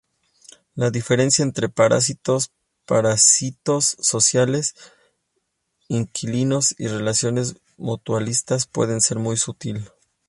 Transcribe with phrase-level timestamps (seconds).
[0.73, 2.49] La diferencia entre parásitos,
[2.87, 4.73] parásitos sociales,
[5.89, 9.91] inquilinos y relaciones mutualistas puede ser muy sutil.